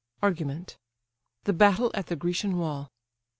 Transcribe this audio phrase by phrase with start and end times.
[0.23, 0.79] ARGUMENT.
[1.43, 2.91] THE BATTLE AT THE GRECIAN WALL.